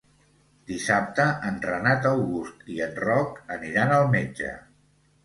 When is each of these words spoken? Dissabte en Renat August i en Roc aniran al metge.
Dissabte 0.69 1.25
en 1.49 1.59
Renat 1.65 2.07
August 2.11 2.63
i 2.77 2.79
en 2.87 2.97
Roc 3.05 3.37
aniran 3.57 3.95
al 3.99 4.07
metge. 4.17 4.57